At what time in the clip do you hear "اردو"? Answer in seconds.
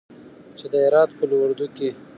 1.37-1.67